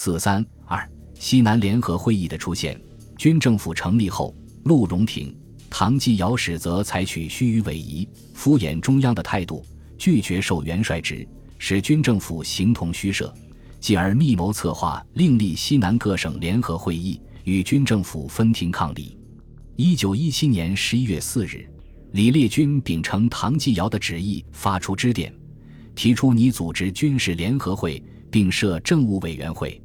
[0.00, 2.80] 四三二西南联合会议的出现，
[3.16, 4.32] 军政府成立后，
[4.62, 5.36] 陆荣廷、
[5.68, 9.60] 唐继尧始则采取虚与委蛇、敷衍中央的态度，
[9.98, 11.26] 拒绝受元帅职，
[11.58, 13.34] 使军政府形同虚设，
[13.80, 19.18] 继而密谋策划另立西南各省联合会议，与军政府分庭抗礼。
[19.74, 21.68] 一九一七年十一月四日，
[22.12, 25.34] 李烈钧秉承唐继尧的旨意，发出支点，
[25.96, 29.82] 提出拟组织军事联合会，并设政务委员会。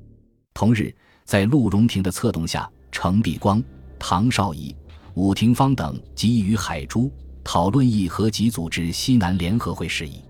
[0.53, 0.93] 同日，
[1.25, 3.61] 在陆荣廷的策动下，程璧光、
[3.97, 4.73] 唐绍仪、
[5.15, 7.11] 武廷芳等集于海珠，
[7.43, 10.21] 讨论议和及组织西南联合会事宜。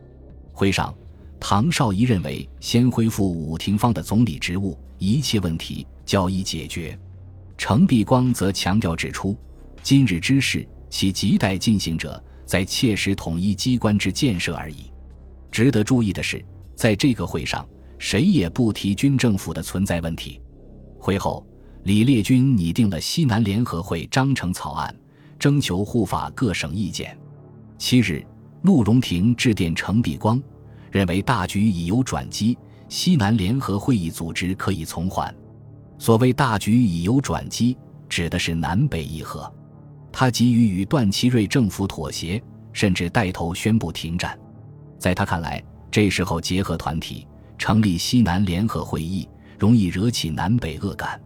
[0.54, 0.95] 会上，
[1.40, 6.98] 唐绍仪认为先恢复武廷芳的总理职务，一切问题较易解决；
[7.58, 9.38] 程璧光则强调指出，
[9.81, 14.90] 今日之事，其亟待进行者，在切实统一机关之建设而已。
[15.52, 16.44] 值得注意的是，
[16.76, 17.67] 在这个会上。
[18.04, 20.42] 谁也不提军政府的存在问题。
[21.00, 21.48] 会后，
[21.84, 24.94] 李烈钧拟定了西南联合会章程草案，
[25.40, 27.18] 征求护法各省意见。
[27.78, 28.22] 七日，
[28.64, 30.40] 陆荣廷致电程璧光，
[30.92, 32.58] 认为大局已有转机，
[32.90, 35.34] 西南联合会议组织可以从缓。
[35.98, 37.78] 所谓大局已有转机，
[38.10, 39.50] 指的是南北议和。
[40.12, 44.38] 他急于与段祺瑞政府妥协，甚至带头宣布停战。
[45.00, 47.26] 在他看来，这时候结合团体。
[47.58, 51.22] 成立西南联合会议容易惹起南北恶感，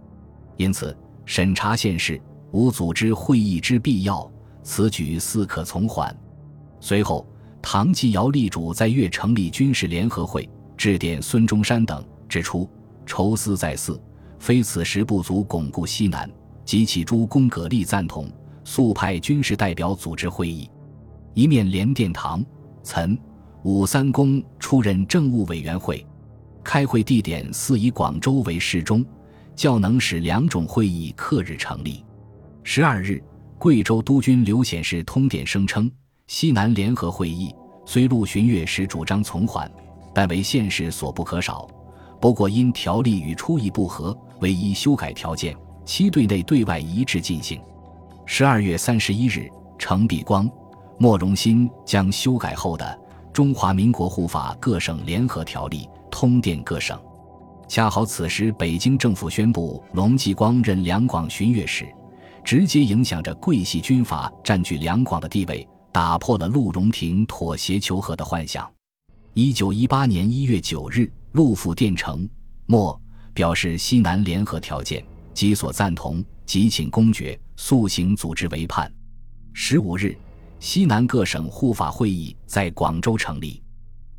[0.56, 4.30] 因此审查现实，无组织会议之必要。
[4.64, 6.14] 此举似可从缓。
[6.82, 7.26] 随后，
[7.62, 12.70] 唐继尧力主在粤成立军事联合会，致电孙中山等，指出
[13.06, 13.98] 愁思在四，
[14.40, 16.30] 非此时不足巩固西南，
[16.66, 18.30] 及其诸公葛力赞同，
[18.66, 20.70] 速派军事代表组织会议。
[21.34, 22.46] 一面连电唐、
[22.84, 23.18] 岑、
[23.64, 26.06] 武三公出任政务委员会。
[26.68, 29.04] 开会地点似以广州为适中，
[29.56, 32.04] 较能使两种会议克日成立。
[32.62, 33.24] 十二日，
[33.58, 35.90] 贵州督军刘显世通电声称，
[36.28, 39.72] 西南联合会议虽陆巡阅时主张从缓，
[40.14, 41.66] 但为现实所不可少。
[42.20, 47.62] 不过因条例与初议不合，唯一修改条件，其对内对外一致进行。
[48.26, 50.52] 十二月三十一日，程璧光、
[50.98, 52.86] 莫荣新将修改后的
[53.32, 55.88] 《中华民国护法各省联合条例》。
[56.20, 57.00] 通电各省，
[57.70, 61.88] 恰好此时北京政府宣布龙继光任两广巡阅使，
[62.44, 68.68] 直接影响着桂系军阀占据两广的地位，打破了陆荣廷妥协求和的幻想。
[69.36, 72.28] 一九一八年一月九日，陆府电呈
[72.66, 73.00] 末
[73.36, 78.92] 表示西南联合条件，即所赞同，即请公决，速行组织为叛。
[79.54, 80.18] 十五日，
[80.60, 83.62] 西南各省护法会议在广州成立。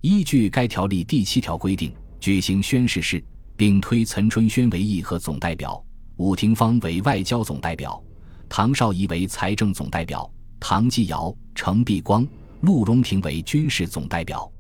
[0.08, 3.22] 依据该条例第七条规定，举行宣誓式，
[3.58, 5.84] 并推岑春轩为议和总代表，
[6.16, 8.02] 武廷芳为外交总代表，
[8.48, 10.26] 唐绍仪为财政总代表，
[10.58, 12.26] 唐继尧、程璧光、
[12.62, 14.50] 陆荣廷为军事总代表。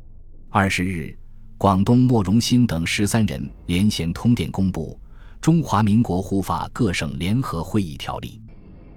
[0.50, 1.18] 二十日，
[1.56, 5.00] 广东莫荣新等十三人连衔通电公布
[5.40, 8.38] 《中华民国护法各省联合会议条例》。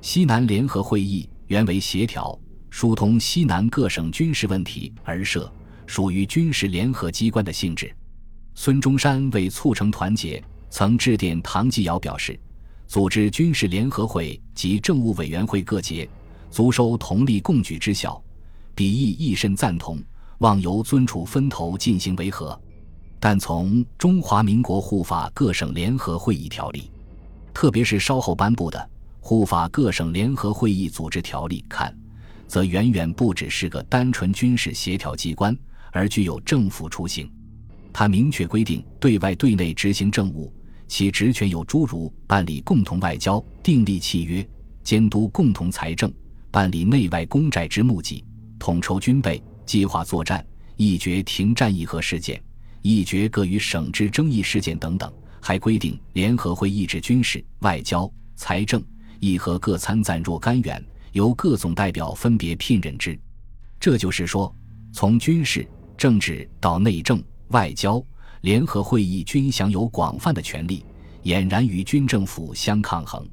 [0.01, 2.37] 西南联合会议原为协调
[2.69, 5.49] 疏通西南各省军事问题而设。
[5.91, 7.93] 属于军事联合机关的性质。
[8.55, 12.39] 孙中山为促成团结，曾致电唐继尧表示，
[12.87, 16.07] 组织军事联合会及政务委员会各节，
[16.49, 18.23] 足收同力共举之效，
[18.73, 20.01] 彼亦亦甚赞同，
[20.37, 22.57] 望由尊处分头进行维和。
[23.19, 26.89] 但从《中华民国护法各省联合会议条例》，
[27.53, 28.79] 特别是稍后颁布的
[29.19, 31.93] 《护法各省联合会议组织条例》看，
[32.47, 35.53] 则远远不只是个单纯军事协调机关。
[35.91, 37.31] 而具有政府雏形，
[37.93, 40.53] 它明确规定对外对内执行政务，
[40.87, 44.47] 其职权有诸如办理共同外交、订立契约、
[44.83, 46.11] 监督共同财政、
[46.49, 48.23] 办理内外公债之募集、
[48.57, 50.45] 统筹军备、计划作战、
[50.77, 52.41] 议决停战议和事件、
[52.81, 55.11] 议决各与省之争议事件等等。
[55.43, 58.79] 还规定联合会议制军事、外交、财政、
[59.19, 63.19] 议和各参赞若干员，由各总代表分别聘任之。
[63.79, 64.55] 这就是说，
[64.93, 65.67] 从军事。
[66.01, 68.03] 政治到内政、外交，
[68.41, 70.83] 联合会议均享有广泛的权利，
[71.25, 73.23] 俨然与军政府相抗衡。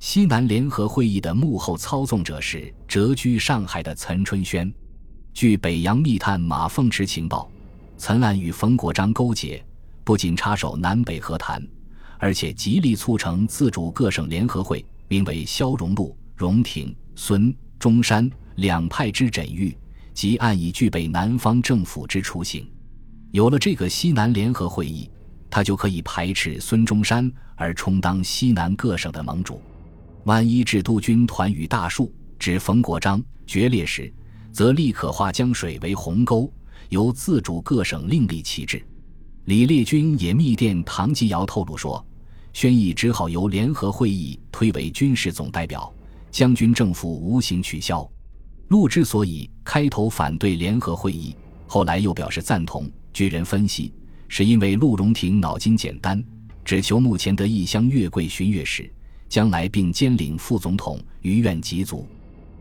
[0.00, 4.72] 西南联合会议的幕后操纵者是谪居上海的岑春轩。
[5.34, 7.52] 据北洋密探马凤池情报，
[7.98, 9.62] 岑案与冯国璋勾结，
[10.02, 11.62] 不仅插手南北和谈，
[12.16, 19.76] 而且极力促成自主各省联合会，名为萧荣禄、荣廷、孙中山两派之枕域。
[20.18, 22.68] 即暗已具备南方政府之雏形。
[23.30, 25.08] 有了这个西南联合会议，
[25.48, 29.62] 他就可以排斥孙中山而充当西南各省的盟主。
[30.24, 34.12] 万一制督军团与大树指冯国璋决裂时，
[34.50, 36.52] 则立刻划江水为鸿沟，
[36.88, 38.84] 由自主各省另立旗帜。
[39.44, 42.04] 李烈钧也密电唐继尧透露说，
[42.52, 45.94] 宣义只好由联合会议推为军事总代表，
[46.32, 48.04] 将军政府无形取消。
[48.68, 51.34] 陆之所以开头反对联合会议，
[51.66, 53.92] 后来又表示赞同，据人分析，
[54.28, 56.22] 是因为陆荣廷脑筋简单，
[56.66, 58.90] 只求目前的异乡月桂巡阅使，
[59.26, 62.06] 将来并兼领副总统，余愿极足。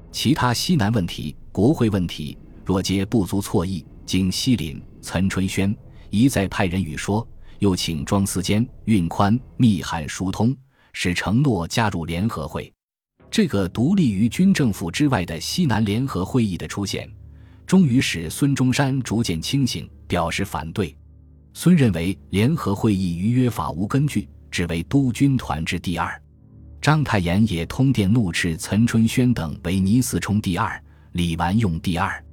[0.09, 5.75] 其他西南问题、国会问题，若皆不足错意，经西林、岑春轩
[6.09, 7.27] 一再派人语说，
[7.59, 10.55] 又请庄思坚、运宽密函疏通，
[10.93, 12.73] 使承诺加入联合会。
[13.29, 17.09] 这个独立于军政府之外的西南联合会议的出现，
[17.65, 20.95] 终于使孙中山逐渐清醒，表示反对。
[21.53, 26.21] 孙认为联合会议于约法无根据，只为督军团之第二。
[26.81, 30.81] 章太炎也通电怒斥岑春轩等为倪嗣冲第二，
[31.13, 32.23] 李完用第二。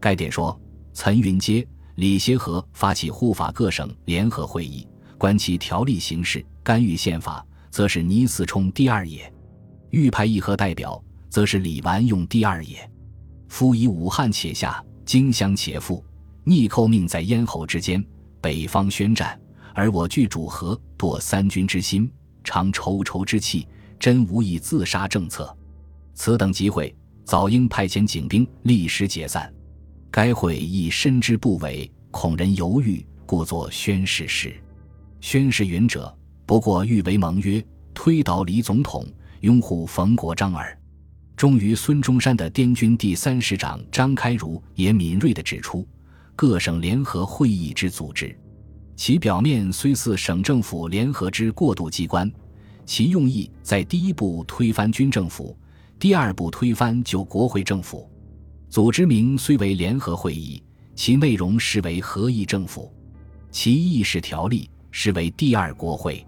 [0.00, 0.60] 该电说：
[0.92, 4.86] 岑云阶、李协和发起护法各省联合会议，
[5.16, 9.20] 观其条例形式，干预宪法，则是倪嗣冲第二也；
[9.94, 11.00] 玉派议和代表，
[11.30, 12.90] 则是李完用第二也。
[13.48, 16.04] 夫以武汉且下，荆襄且富，
[16.42, 18.04] 逆寇命在咽喉之间，
[18.40, 19.40] 北方宣战，
[19.72, 22.10] 而我据主和，堕三军之心，
[22.42, 23.66] 常愁愁之气。
[23.96, 25.56] 真无以自杀政策，
[26.12, 26.94] 此等机会
[27.24, 29.50] 早应派遣警兵立时解散。
[30.10, 34.54] 该会亦深知不违，恐人犹豫，故作宣誓事。
[35.20, 36.14] 宣誓云者，
[36.44, 37.64] 不过欲为盟约，
[37.94, 39.06] 推倒李总统，
[39.44, 40.74] 拥护冯国璋耳。
[41.36, 45.86] 终于，孙中山的滇军第三师长张开儒也敏锐地指出，
[46.34, 48.34] 各省联合会议之组织，
[48.96, 52.30] 其表面虽似省政府联合之过渡机关。
[52.86, 55.54] 其用意在第一步推翻军政府，
[55.98, 58.10] 第二步推翻旧国会政府。
[58.70, 60.62] 组织名虽为联合会议，
[60.94, 62.90] 其内容实为合议政府。
[63.50, 66.26] 其议事条例实为第二国会。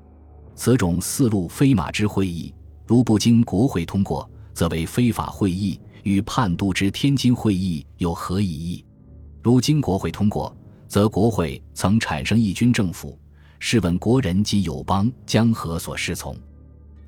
[0.54, 2.54] 此种四路飞马之会议，
[2.86, 8.84] 如不经国会通过，则为非法会议，与叛都之天津会议有何异义？
[9.42, 10.56] 如经国会通过，
[10.86, 13.18] 则国会曾产生义军政府。
[13.58, 16.36] 试问国人及友邦将何所适从？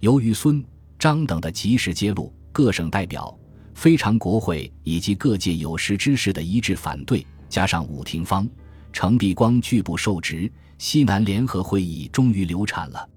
[0.00, 0.64] 由于孙、
[0.98, 3.38] 张等的及时揭露，各省代表、
[3.74, 8.48] 非常国会以及各界有识之士的一致反对，加上武廷芳、
[8.92, 13.08] 程璧光拒不受职，西南联合会议终于流产了。